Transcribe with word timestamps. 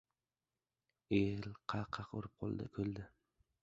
El 1.19 1.43
qah-qah 1.69 2.09
urib 2.19 2.43
kuldi. 2.73 3.09